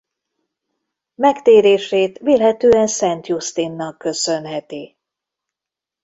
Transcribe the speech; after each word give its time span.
Megtérését 1.15 2.17
vélhetően 2.17 2.87
Szent 2.87 3.27
Jusztinnak 3.27 3.97
köszönheti. 3.97 4.97